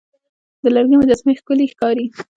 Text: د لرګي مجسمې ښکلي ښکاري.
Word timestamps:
د 0.61 0.63
لرګي 0.75 0.95
مجسمې 1.01 1.33
ښکلي 1.39 1.65
ښکاري. 1.73 2.05